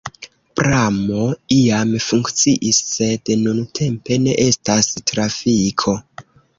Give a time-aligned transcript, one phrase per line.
[0.59, 1.25] Pramo
[1.57, 6.01] iam funkciis, sed nuntempe ne estas trafiko.